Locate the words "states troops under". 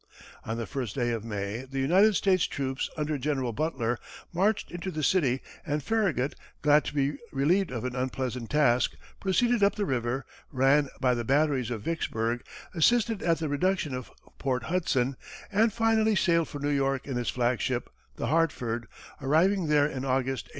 2.15-3.19